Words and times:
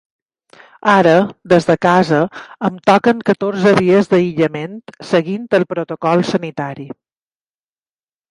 Ara, 0.93 1.17
des 1.51 1.67
de 1.69 1.73
casa 1.85 2.21
em 2.69 2.79
toquen 2.89 3.19
catorze 3.27 3.73
dies 3.81 4.09
d'aïllament 4.13 4.73
seguint 5.11 5.45
el 5.59 5.67
protocol 5.75 6.25
sanitari. 6.33 6.89